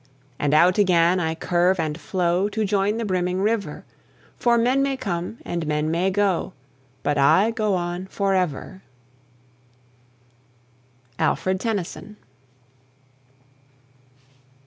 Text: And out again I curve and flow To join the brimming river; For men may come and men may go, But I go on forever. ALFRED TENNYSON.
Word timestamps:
And 0.39 0.55
out 0.55 0.79
again 0.79 1.19
I 1.19 1.35
curve 1.35 1.79
and 1.79 1.95
flow 1.95 2.49
To 2.49 2.65
join 2.65 2.97
the 2.97 3.05
brimming 3.05 3.39
river; 3.39 3.85
For 4.35 4.57
men 4.57 4.81
may 4.81 4.97
come 4.97 5.37
and 5.45 5.67
men 5.67 5.91
may 5.91 6.09
go, 6.09 6.53
But 7.03 7.19
I 7.19 7.51
go 7.51 7.75
on 7.75 8.07
forever. 8.07 8.81
ALFRED 11.19 11.59
TENNYSON. 11.61 12.17